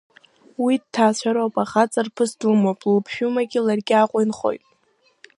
Уи 0.63 0.75
дҭаацәароуп, 0.81 1.55
ахаҵарԥыс 1.63 2.31
длымоуп, 2.39 2.79
лыԥшәмагьы 2.91 3.59
ларгьы 3.65 3.95
Аҟәа 4.01 4.19
инхоит. 4.23 4.63